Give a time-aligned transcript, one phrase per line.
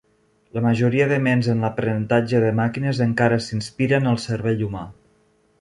[0.57, 4.87] La majoria de ments en l'aprenentatge de màquines encara s'inspira en el cervell humà.